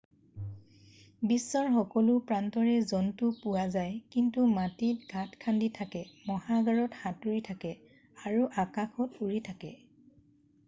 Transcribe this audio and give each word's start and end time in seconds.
বিশ্বৰ 1.31 1.67
সকলো 1.73 2.13
প্ৰান্ততে 2.29 2.71
জন্তু 2.91 3.27
পোৱা 3.41 3.65
যায় 3.75 3.91
সিহঁতে 4.15 4.45
মাটিত 4.53 5.05
গাত 5.11 5.37
খান্দি 5.45 5.67
থাকে 5.79 6.01
মহাসাগৰত 6.31 7.01
সাঁতুৰি 7.03 7.43
থাকে 7.49 7.75
আৰু 8.31 8.49
আকাশত 8.65 9.21
উৰি 9.27 9.43
থাকে 9.51 9.71